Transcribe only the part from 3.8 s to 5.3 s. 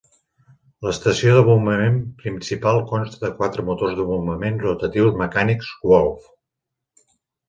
de bombament rotatius